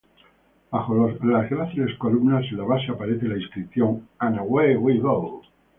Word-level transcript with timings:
Bajo 0.71 0.95
las 0.95 1.19
gráciles 1.47 1.95
columnas, 1.99 2.43
en 2.49 2.57
la 2.57 2.63
base, 2.63 2.89
aparece 2.91 3.27
la 3.27 3.37
inscripción 3.37 4.07
"And 4.17 4.39
Away 4.39 4.75
We 4.75 4.97
Go". 4.97 5.43